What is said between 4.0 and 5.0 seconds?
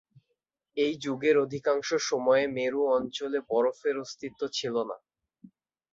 অস্তিত্ব ছিল না।